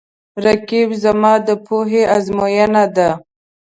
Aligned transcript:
رقیب 0.45 0.89
زما 1.03 1.33
د 1.47 1.49
پوهې 1.65 2.01
آزموینه 2.15 2.83
ده 2.95 3.09